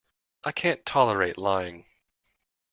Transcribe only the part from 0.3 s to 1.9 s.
I can't tolerate lying.